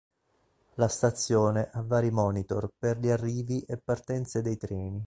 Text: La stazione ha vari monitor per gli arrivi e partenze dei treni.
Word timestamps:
La 0.77 0.87
stazione 0.87 1.69
ha 1.71 1.83
vari 1.83 2.09
monitor 2.09 2.71
per 2.75 2.97
gli 2.97 3.09
arrivi 3.11 3.61
e 3.67 3.77
partenze 3.77 4.41
dei 4.41 4.57
treni. 4.57 4.99